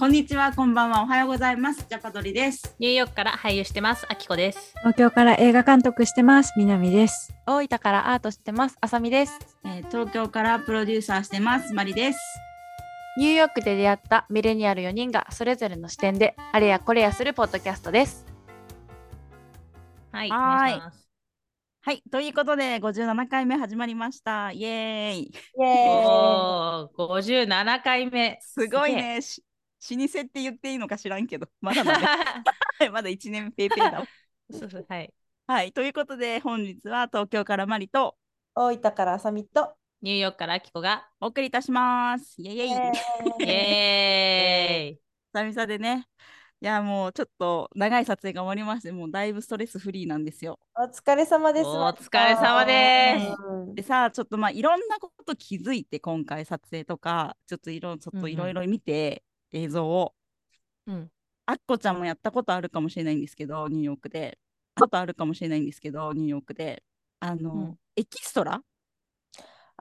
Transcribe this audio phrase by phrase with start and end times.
[0.00, 1.84] こんにちは、こんばんは、おはようございます。
[1.86, 2.74] ジャパドリです。
[2.78, 4.72] ニューヨークから俳優してます、あきこです。
[4.78, 6.54] 東京から映画監督してます。
[6.56, 7.34] 南です。
[7.46, 8.78] 大分からアートしてます。
[8.80, 9.38] あさみです。
[9.62, 11.74] えー東京からプロデューサーしてます。
[11.74, 12.18] マリです。
[13.18, 18.24] ニューヨークで出会ったミレニアル4人がそれぞれの視点であれやこれやするポッドキャストです。
[20.12, 21.10] はい、はーいお願いします。
[21.82, 24.50] はい、ということで、57回目始まりました。
[24.52, 25.32] イエーイ。
[25.56, 28.38] おー、57回目。
[28.40, 29.20] すごいね。
[29.80, 31.98] し老舗って言っていいのか知らんけど、 まだ まだ、
[32.78, 34.06] はいまだ1年ペーペーだわ。
[34.52, 35.12] そうそうはい。
[35.46, 38.16] はい、ということで、本日は東京からマリと
[38.54, 39.74] 大分からあさみと。
[40.02, 42.40] ニューヨークからあきこが、お送りいたします。
[42.40, 42.68] イエイイエイ。
[42.68, 45.00] イエーイ。
[45.32, 46.06] 久々でね。
[46.62, 50.58] いや、もうちょっと長い撮影が終わりまして、もうだいぶストレスフリーなんですよ。
[50.74, 51.66] お疲れ様です。
[51.66, 59.22] お疲れ様ですうんでさ、ちょっとまあいろんなこと気づいて、今回撮影とか、ちょっといろちょっといろいろ見て、
[59.52, 60.14] 映像を。
[60.86, 61.10] うん。
[61.46, 64.38] あっこちゃんもやったことあるかもしれないんですけど、ニューヨークで。
[64.76, 66.82] ことあるかもしれないんですけど、ニューヨークで。
[67.20, 68.62] あの、うんエキストラ？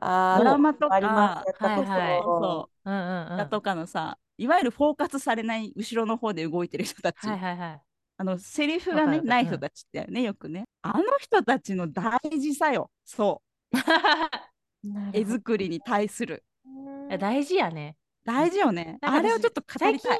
[0.02, 1.48] ドラマとかあります。
[1.48, 3.34] やったこと、はいはいそうんうんうん。
[3.36, 7.28] う、だとかのさ、いわゆるフォーカスされない後ろの方で動いてる人たち。
[7.28, 7.82] はいはいはい。
[8.18, 10.66] あの、セリフがね、ない人たちだよね、よくね。
[10.82, 12.90] あの人たちの大事さよ。
[13.06, 13.78] そう。
[15.14, 16.44] 絵作りに対する。
[17.20, 17.96] 大事やね。
[18.30, 19.00] 大事よね。
[19.02, 20.20] あれをちょっと語りたい。、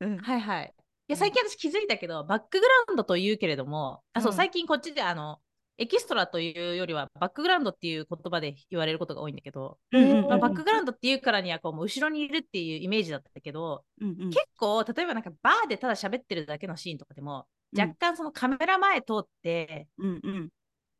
[0.00, 0.18] うん。
[0.18, 0.64] はいはい。
[0.64, 0.72] いうん。
[1.08, 5.38] や最近私気づいたけど、バックグラウンドと言うけれども、あそううん最近こっちであの
[5.78, 14.30] エキストラというよりはバックグラウンドっていう言葉で言われることが多いんだけど、まあ、バックグラウンドっていうからにはこうもう後ろにいるっていうイメージだったけど、うんうん。
[14.30, 17.80] 結構例えばなんかバーでただ喋ってるだけのシーンとかでも、うん。
[17.80, 20.48] 若干そのカメラ前通ってうんうん。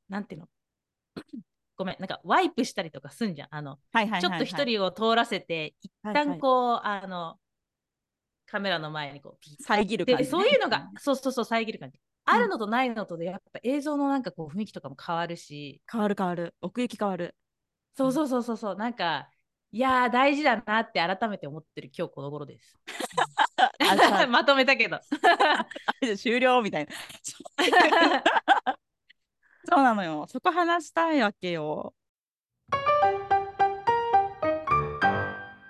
[0.08, 0.48] なんていうの？
[1.76, 3.48] ごめんなんかワイプしたりとかすんじゃん。
[3.50, 4.20] あの、はいはいはいはい。
[4.22, 6.26] ちょっと一人を通らせて一はいはい。
[6.26, 7.38] 旦こう、あの
[8.46, 10.24] カメラの前にこう遮る感じね。
[10.24, 15.82] でそういうのが、そうそうそう遮る感じ、あるのとないのとでやっぱ映像のなんかこう雰囲気とかも変わるし。
[15.90, 16.54] 変わる変わる。
[16.60, 17.34] 奥行き変わる。
[17.96, 18.56] そうそうそうそう。
[18.56, 19.28] そうなんか
[19.72, 22.78] いやー大事だなって改めて思ってる今日この頃です。
[24.28, 25.00] まとめたけど。
[26.16, 26.92] 終了みたいな。
[29.66, 30.26] そうなのよ。
[30.28, 31.94] そこ話したいわけよ。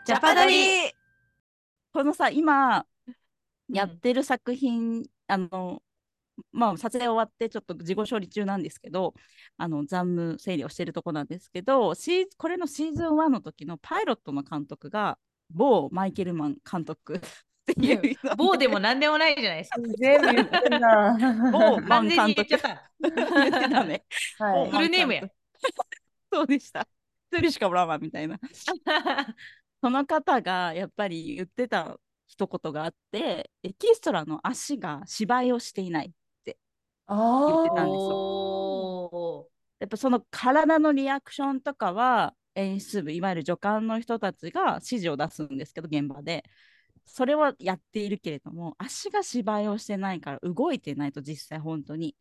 [0.07, 0.93] ジャパドリ
[1.93, 3.15] このさ、今うん
[3.69, 5.83] やってる作品、あの、
[6.53, 9.15] まあ、撮影終わってちょっと自己処理中なんですけど、
[9.57, 15.19] あの、残務整理をしてるとこなんですけど、シーこれのシーズン1の時のパイロットの監督が、
[15.51, 17.21] 某マイケルマン監督
[17.73, 19.77] っていう某でも何でもないじゃないですか。
[19.99, 21.17] 全部言ってんな。
[21.51, 22.91] 某完全に言っちゃった。
[23.01, 24.05] 言ってたね。
[24.39, 25.23] はいフルネームや。
[26.33, 26.87] そうでした。
[27.33, 28.39] 一人しかおらんわみたいな。
[29.81, 36.13] その方がやっぱり言ってた一言があって、エキストラの足が芝居をしていない。
[37.07, 38.17] あ言ってたんですよ
[39.13, 39.49] お
[39.79, 46.45] やっぱその体のリアクションとかは演出部、いわゆる助監の人たちが指示を出すんですけど、現場で。
[47.07, 52.17] それはやっているけれども、足が芝居をしてないから動いてないと実際本当に。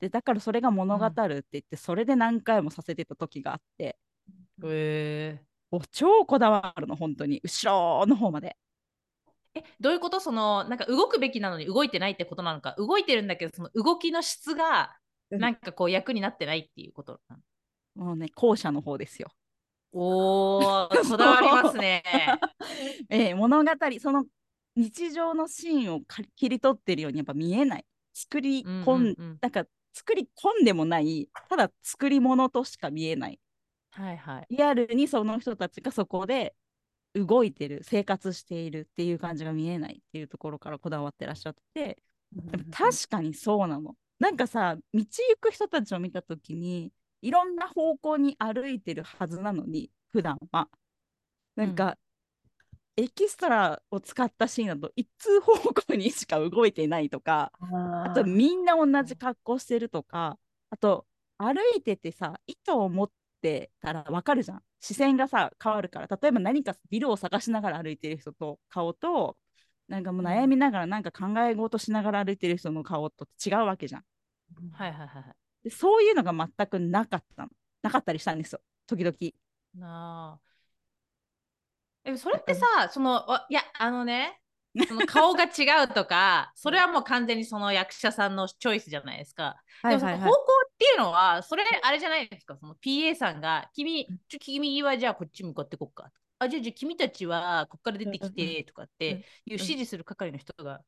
[0.00, 5.40] で、だからそれが物語るって言って、それで何回もさせてた時があって、ーへ
[5.70, 7.40] お超こだわるの、本当に。
[7.42, 8.56] 後ろの方まで。
[9.54, 10.20] ーえどういうこと？
[10.20, 14.94] そのなんか動くべきなのに動いてないってことなのか動いてるんだけどその動きの質が
[15.30, 17.38] うんなんかこう役になってないっていうことな
[17.96, 18.06] の？
[18.06, 19.28] もうね、後者の方ですよ。
[19.92, 22.02] おー こだわりますね。
[23.08, 24.26] ええ物語、その
[24.76, 27.86] 日常のシーンをか切り取ってるようにやっぱ見えない。
[28.12, 33.40] 作り込ん、うんうんうんなんか作り込んでもない、ただ作り物としか見えない。
[33.90, 34.46] はいはい。
[34.50, 36.54] リアルにその人たちがそこで
[37.14, 42.00] 動いてる、生活しているっていう感じが見えないっていうところからこだわってらっしゃって、
[42.32, 43.96] でも確かにそうなの。
[44.20, 45.06] なんかさ、道行
[45.40, 46.92] く人たちを見たときに、
[47.22, 50.68] いろんな方向に歩いてるはずなのに、普段は。
[51.56, 51.98] なんか、
[52.96, 57.52] エキストラを使ったシーンだと、一通方向にしか動いてないとか、
[58.02, 60.38] あとみんな同じ格好してるとか、
[60.70, 61.06] あと
[61.38, 63.10] 歩いててさ、糸を持っ
[63.40, 64.62] てたらわかるじゃん。
[64.80, 66.06] 視線がさ、変わるから。
[66.20, 69.36] 例えば何かビルを探しながら歩いてる人と顔と、
[69.88, 74.04] なんかもう悩みながらなんか考え事しながら歩いてる人の顔と違うわけじゃん。
[74.72, 75.47] はいはいはいはい。
[75.62, 77.50] でそういうのが全くなかったの。
[77.82, 78.60] なかったりしたんですよ。
[78.86, 79.16] 時々。
[79.74, 80.48] なあ。
[82.04, 84.40] えそれってさ、そのわいやあのね
[84.86, 89.62] その顔が違うとか それはもう完全にその役者さんのチョイスじゃないですか。
[89.82, 90.30] でもその方向
[90.66, 99.22] っていうのはそれあれじゃないですかその PA さんが君ちょ君はじゃあこっち向かってこっかあじゃあじゃあ君たちはここから出てきてとかっていううん
[99.52, 100.82] 指示する係の人が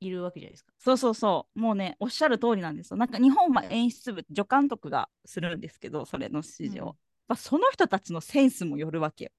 [0.00, 0.72] いるわけじゃないですか。
[0.78, 2.96] そうそうそう、もうね、おっしゃる通りなんですよ。
[2.96, 6.84] なんか日本は演出部、助監督がするんですけど、それの指示を。
[6.84, 6.92] うん
[7.28, 9.30] まあ、その人たちのセンスもよるわけよ。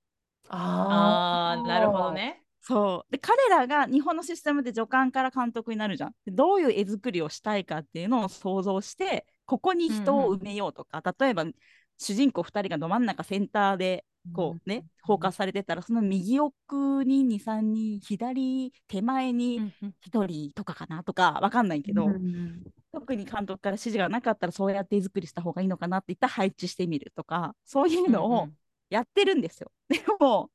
[0.49, 2.11] ああなるほど。
[2.11, 2.43] ね。
[2.61, 3.11] そう。
[3.11, 6.11] で、彼らが日本のシステムで助監から監督になるじゃん。
[6.25, 11.45] でどういう絵作りをしたいかっていうのを想像して、ここに人を埋めようとか、例えば、
[11.97, 19.95] 主人公2人がど真ん中センターでこうね、フォーカスされてたら、その右奥に2、3人、左手前うにんうん。
[20.01, 22.63] 1人とかかなとか、わかんないけど、うん
[22.93, 28.49] 特に監督から指示がなかったら、そうやって絵作りした方がいいのかなって言ったら配置してみるとか、そういうのを
[28.89, 29.71] やってるんですよ。
[29.89, 30.49] でも、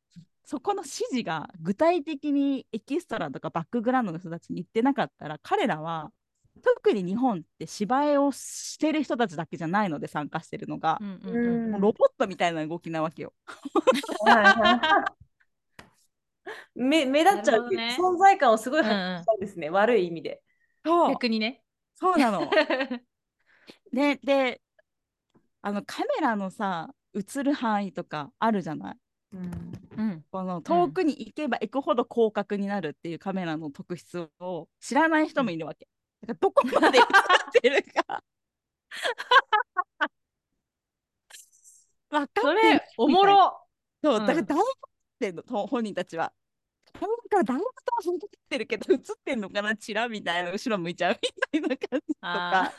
[0.45, 6.11] そこの指示が具体的にエキストラとかバックグラウンドの人たちに言ってなかったら、彼らは、
[6.63, 13.35] 特に日本って芝居をしてる人たちだけじゃないので参加してるのがう、んうんううんんもうロボットみたいな動きなわけよ。
[16.75, 20.43] 目目立っちゃうっていうなる存在感をすごいうんうん発揮したんですね、悪い意味で。
[20.85, 21.63] そう逆にね。
[21.95, 22.49] そうなの。
[23.93, 24.61] で、で、
[25.61, 28.97] あのカメラのさ、映る範囲とかあるじゃない？
[29.35, 35.89] うんうんこの遠くに行けば行くほど広角になるっていうカメラの特質を知らない人もいるわけ。
[36.27, 37.05] だからどこまで映っ
[37.61, 38.23] てるか
[42.11, 43.59] 分かってそるれおもろ。
[44.03, 44.67] そう、うんだから大学
[45.21, 46.33] 生のと本人たちは。
[46.93, 49.75] カメラからだいぶ遠くってるけど映ってんのかな？
[49.77, 52.73] チラみたいな後ろ向いちゃうみたいな感じとか。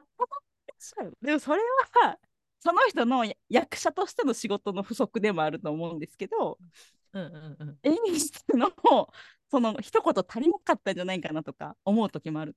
[1.22, 1.60] でもそれ
[2.02, 2.18] は
[2.60, 7.78] その人のや役者としての仕事の不足でもあると思うんですけどーうんうんうん。
[7.82, 8.70] 演出の
[9.50, 12.56] その一言足りなかったんじゃないかなとか思う時もある。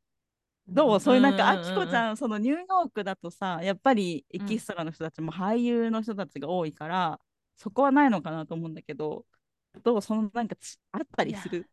[0.68, 1.00] どう？
[1.00, 1.80] そういうなんか、うんうんうんうん。
[1.80, 7.20] あきこちゃん、そのニューヨークだとさ、やっぱりエキストラの人たちも俳優の人たちが多いから、
[7.58, 9.26] そこはないのかなと思うんだけど、
[9.84, 10.02] どう？
[10.02, 11.68] そのなんかちあったりする？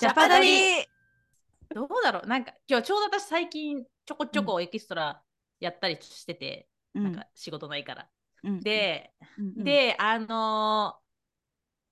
[0.00, 0.84] ジャパドリ。
[1.72, 2.26] どうだろう？
[2.26, 5.22] なんか今日ちょうど私最近ちょこちょこエキストラ
[5.60, 7.04] やったりしてて、うん。
[7.04, 8.08] なんか仕事ないから。
[8.44, 9.64] うんで、うんうん。
[9.64, 11.00] で、あのー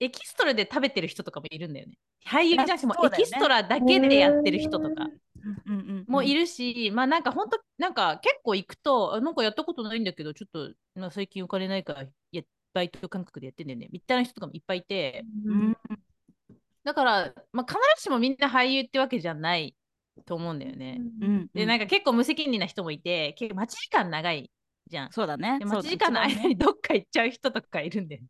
[0.00, 1.98] エキストラで食べてる人とかもいるんだよね。
[2.24, 5.04] 俳優じゃなくてもエキストラだけでやってる人とか。
[5.04, 12.42] うんうんうんもいるし、まあなんか本当なんか結構行くと、あなんかやったことないんだけど、ちょっと、まあ、最近お金ないからや
[12.74, 15.76] バイト感覚でやってんだよねみたいな人とかもいっぱいいて、うん。
[16.84, 19.76] だから、まあ、必ずしもみんな俳優ってわけじゃない
[20.26, 21.00] と思うんだよね。
[21.20, 21.50] うん。
[21.54, 24.50] で、なんか結構無責任な人もいて、結構待ち時間長い
[24.88, 25.12] じゃん。
[25.12, 25.58] そうだね。
[25.60, 28.24] 待ち時間の間にどっか行っちゃう人とかいるんで、ね、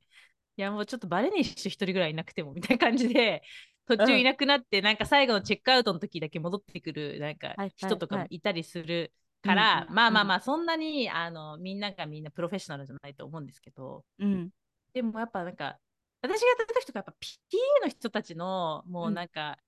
[0.57, 3.43] いやもうちょっとバレねえし一人ぐらいいなくてもみたいな感じで
[3.87, 9.13] 途中いなくなって、なんか最後のチェックアウトの時だけ戻ってくるなんかはい人とかはいもいたりする
[9.43, 14.05] から、うんうんまあまあまあそんなにあのみんながみんなプロフェッショナルじゃないと思うんですけど。
[14.19, 14.51] うん。
[14.93, 15.79] でもやっぱなんか
[16.21, 19.59] 私がやった時とかやっぱ PTA の人たちのもうなんか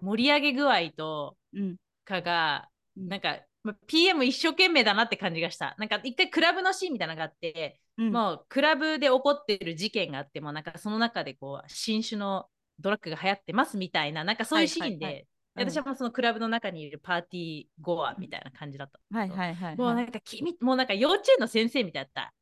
[0.00, 1.76] 盛り上げ具合とうん。
[2.04, 3.08] かがうん。
[3.08, 3.46] なんか、まあ
[3.86, 5.74] PM 一生懸命だなって感じがした。
[5.78, 12.46] なんか一回クラブのシーンみたいなのがあって、うんもうクラブで起こってる事件があっても、なんかその中でこう新種の
[12.80, 15.26] ドラッグが流行ってますみたいな、なんかそういうシーンで、はいはいはいうん
[15.56, 18.98] 私はもうそのクラブの中にいるパーティーゴアみたいな感じだった。
[19.16, 22.34] はいはいはいもうなんか君、もうなんか幼稚園の先生みたいだった。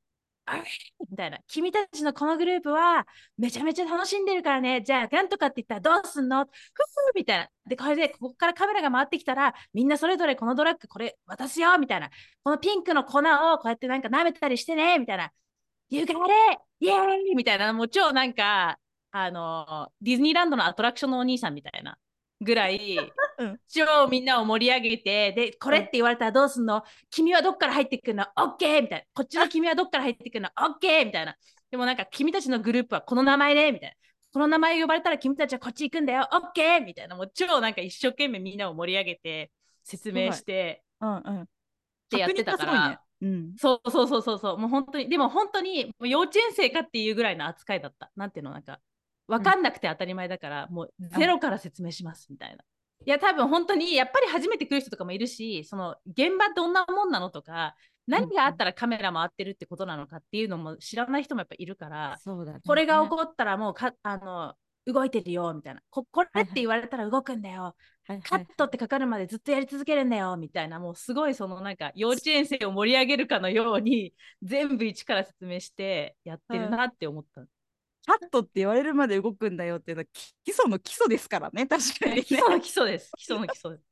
[1.10, 1.38] みたいな。
[1.46, 3.06] 君たちのこのグループは
[3.38, 4.82] めちゃめちゃ楽しんでるからね。
[4.82, 6.44] じゃあ、なんとかって言ったらどうすんの？
[6.44, 6.52] ふふ
[7.14, 7.48] みたいな。
[7.67, 12.10] で、これで、ここからカメラが回ってきたら、みんなそれぞれこのドラッグこれ渡すよみたいな。
[12.43, 13.22] このピンクの粉を
[13.58, 15.32] こうやってなんか舐めたりしてねみたいな。
[15.90, 16.62] You got it!
[16.81, 17.72] イエーイみたいな。
[17.72, 18.78] もう超なんか、
[19.12, 21.98] あの、ディズニーランドのアトラクションのお兄さんみたいな
[22.40, 22.98] ぐらい、
[23.39, 26.82] うん超みんなを盛り上げて、で、これって言われたらどうすんの？
[27.10, 28.27] 君はどっから入ってくるの？
[28.36, 29.05] オッケーみたいな。
[29.15, 30.51] こっちの君はどっから入ってくるの？
[30.60, 31.36] オッケーみたいな。
[31.70, 33.96] でもなんか君たちのグループはこの名前でみたいな。
[34.32, 36.29] この名前呼ばれたら君たちはこっち行くんだよ？
[36.32, 37.17] オッケーみたいな。
[37.17, 39.51] もう超なんか一生懸命みんなを盛り上げて
[39.84, 41.46] 説明してうんうんっ
[42.10, 42.72] てやってたから。
[42.72, 44.58] 確認がすごいねうんそうそうそうそうそう。
[44.58, 48.10] もう本当に、でも本当に幼稚園生かっていうぐらいの扱いだった。
[48.17, 48.81] なんていうの、なんか、
[49.29, 52.65] 分かんなくて当たり前だから、もうゼロから説明しますみたいな。
[53.04, 57.74] いや、多分本当に、やっぱり初めて来る人とかもいるし、その現場どんなもんなのとか、
[58.06, 64.54] 何があったらカメラ回ってるってことなのかっていうのも知らない人もやっぱいるから、そうだねこれが起こったらもうか、あの、
[64.86, 65.80] 動いてるよみたいな。
[65.90, 67.76] ここれって言われたら動くんだよ。
[68.24, 77.42] カットってかかるまでずっとやり続けるんだよみたいなもうすごいそのなんか幼稚園生を盛り上げるかのように全部一から説明してやってるなって思った。
[78.06, 82.22] カットって言われるまで動くんだよっていうのはき基礎の基礎ですからね確かにね。
[82.22, 83.10] 基礎の基礎です。
[83.16, 83.70] 基礎の基礎。
[83.70, 83.84] です。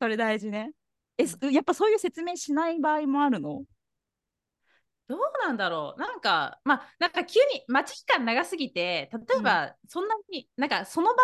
[0.00, 0.72] それ大事ね。
[1.16, 3.64] え、すやっぱそういう説明しない場合もあるの？
[5.08, 6.00] どうなんだろう。
[6.00, 11.14] なんかまあなんか急に待ち期間長すぎて例えばそんなに、なんかその場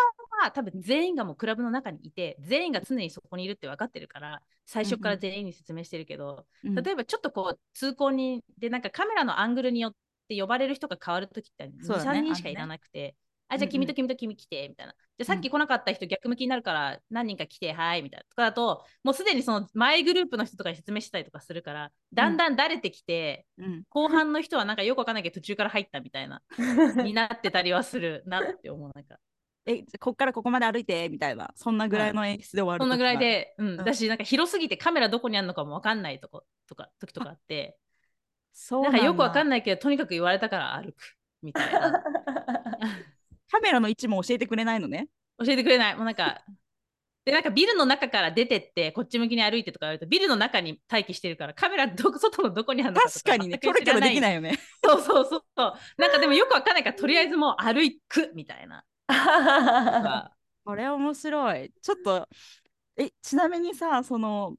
[0.43, 6.75] は多分全員がもうクラブの中にいて全員が常にそこにいるって分かってるから最初から全員に説明してるけど、うん。
[6.75, 9.93] 例えばちょっとこう通行人でなんかカメラのアングルによっ
[10.27, 13.15] て呼ばれる人が変わる時って23、そうだね人しかいらなくて。
[13.47, 14.93] あじゃあ君と君と君来てみたいな。
[14.93, 18.23] じゃあさっき来なかった人逆向きになるから何人か来てはいみたいな。
[18.23, 26.41] とかだともうすでにその前グループの人とかに説明したりとかするからだんだん慣れてきて、うん後半の人はなんかよくわかんないけど途中から入ったみたいな
[27.03, 29.19] になってたりはするなって思うなんか
[29.67, 32.81] え、こっからここまで歩いてみたいな、そんなぐらいの演出で終わる。
[32.83, 33.17] そんなぐらい。
[33.17, 37.77] で、うんうんだしなんか広すぎてカメラどこにあるのかもわかんないとことか時とかあって
[38.57, 39.63] そうなんかよくわかんない。
[39.63, 40.95] けどとにかく言われたから歩く
[41.43, 42.01] みたいな
[43.51, 45.07] カメラの位置も教えてくれないのね。
[45.37, 46.41] 教えてくれないもうなんか
[47.25, 54.57] でなんかビルの中から出てってこっち向きに歩いてとか言われるとビルの中に待機してるからカメラどこ外のどこにあるのかと確かにね、キ全く知らョロキョロできないよね。
[54.83, 58.85] そうそうそうそうなんかでもよくわかんないからとりあえずもう歩くみたいな
[60.65, 61.71] これ面白い。
[61.79, 62.27] ちょっと、
[62.97, 64.55] え、ちなみにさ、その、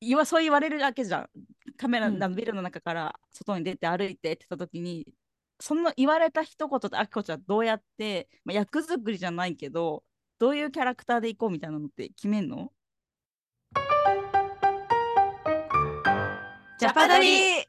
[0.00, 1.28] 言わそう言われるだけじゃん。
[1.80, 2.22] カメラ、うん。
[2.22, 5.06] あのビルの中から外に出て歩いてってた時に、
[5.58, 10.04] その言われた一言とあきこちゃんどうやって、まあ、役作りじゃないけど、
[10.38, 12.70] どういうキャラクターでいこうみたいなのって決めんの？
[16.78, 17.62] ジャパドリ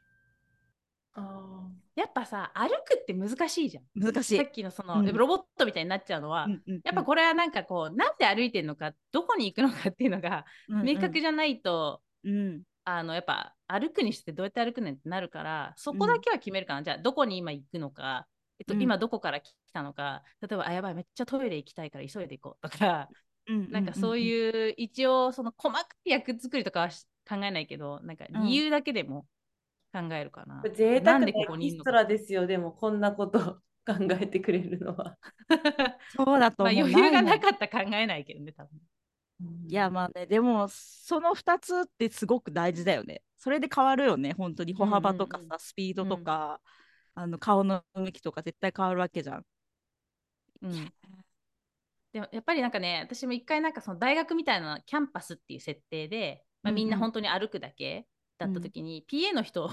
[1.14, 3.84] あやっぱさ歩くって難しいじゃん。
[3.96, 4.38] 難しい。
[4.38, 4.52] さっ。
[4.52, 5.06] きのその、うん。
[5.14, 6.82] ロボットみたいになっちゃうのは、うんうんうん。
[6.84, 10.86] やっぱこれはなんかこうなんで歩いてるのかどこに行くのかっていうのがうんうん。
[10.86, 18.28] 明確じゃないと、うんあのやっぱ歩くにしてどうやって歩くねんってなるからそこだけは決めるかな、じゃあどこに今行くのか、
[18.60, 18.82] えっとうん。
[18.82, 20.24] 今どこから来たのか。
[20.42, 23.10] 例えばあやばいめっちゃトイレ行きたいから急いで行こうとか、
[23.48, 29.26] なんかそうういう一応その細かい役作りとかはし考えないけどなんか理由だけでも
[29.94, 30.62] 考えるかな。
[30.64, 33.60] ー贅なん沢なエキストラですよ、でもこんなこと。
[33.84, 35.18] 考えてくれるのは。
[36.16, 36.88] そうだとまあ思う。
[36.88, 38.80] 余裕がなかったら考えないけどね多分。
[39.68, 43.24] いやまあねでもその2つってすごく大事だよね。
[43.38, 44.74] それで変わるよね本当に。
[44.74, 46.62] 歩幅とかさ、うんうんスピードとか、
[47.16, 49.46] あの顔の向きとか絶対変わるわけじゃん。
[50.62, 50.94] うん。
[52.14, 57.04] でもやっぱりなんかね私も一回なんかその大学みたいなキャンパスっていう設定で、まあ、みんなうん。
[57.04, 58.08] うん本当に歩くだけ
[58.38, 59.70] だった時に、PA の人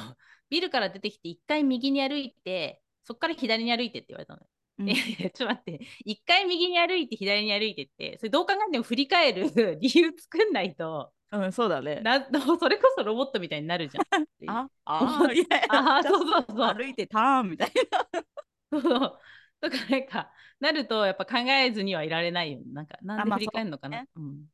[0.51, 4.41] ビルから出てきて一回右に歩いてそっから左に歩いてって言われたの。
[4.41, 4.47] よ。
[4.79, 4.89] うん。
[4.89, 5.81] いやいやちょっと待って。
[6.05, 11.13] 一回右に歩いて左に歩いてってそれどう考えても振り返る 理由作んないと。
[11.31, 12.01] うん、そうだね。
[12.01, 12.25] な
[12.59, 14.27] それこそロボットみたいになるじゃん。
[14.49, 16.75] ああーいやあーそうそうそう。
[16.75, 17.73] 歩いてターンみたい
[18.71, 18.81] そう。
[19.61, 22.61] とかなんかなるとやっぱ考えずにはいられないよ。
[22.73, 24.07] なんかなんでまあ振り返るのかな。
[24.15, 24.47] そううん。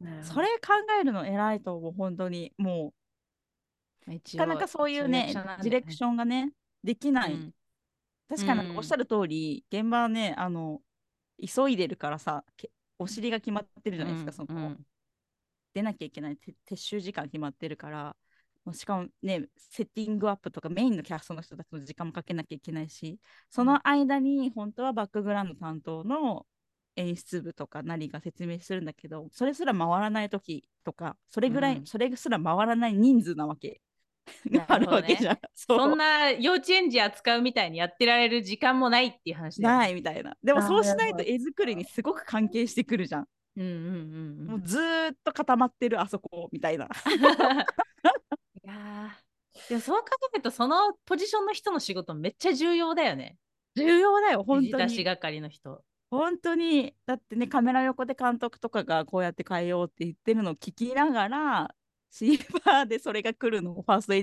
[0.00, 0.22] な。
[0.22, 2.52] それ考えるの偉いと思う本当に。
[2.56, 2.94] も
[4.06, 6.52] うなかなかそういうねディレクションがね
[6.82, 7.52] できない。
[8.30, 10.80] うん確かにうんおっしゃる通り、現場はねあの
[11.40, 14.86] 急いでるからさけお尻が決まってるじゃないですか、その、うん。
[15.74, 18.16] 出なきゃいけないて撤収時間決まってるから
[18.72, 23.18] しかもねセッティングアップとかメインのキャストの人たちの時間もかけなきゃいけないし
[23.50, 26.46] その間に本当はバックグラウンド担当の
[26.96, 31.86] 演出部とか何が説明するんだけどそれすら回らない時とかそれぐらい、うん。
[31.86, 33.80] それすら回らない人数なわけ
[34.50, 35.38] があるわけじゃん。
[35.54, 39.62] そうそんな幼稚園児扱うみたいにやってられる時間もないっていう話で。
[39.62, 40.36] ないみたいな。
[40.42, 43.28] でもそうしないと絵作りにすごく関係してくるじゃん。
[43.56, 44.50] うんうんうんう。
[44.50, 46.88] もうんずーっと固まってるあそこみたいな。
[48.64, 53.36] いやーでもそう考えるとそのポジションの人の仕事めっちゃ重要だよね。
[53.76, 54.82] 重要だよ、本当に。
[54.84, 55.82] 出し係の人。
[56.10, 56.94] 本当に。
[57.06, 61.74] だってね、カメラ横で監督とかがこうやって変えようって言ってるのを聞きながら、
[62.14, 64.22] シーバーでそれが来るのをファーストエデ